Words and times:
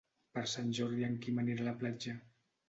Per 0.37 0.43
Sant 0.53 0.71
Jordi 0.77 1.05
en 1.09 1.19
Quim 1.27 1.43
anirà 1.43 1.67
a 1.67 1.69
la 1.69 1.75
platja. 1.85 2.17